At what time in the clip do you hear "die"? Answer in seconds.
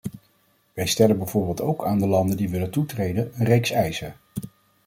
2.37-2.49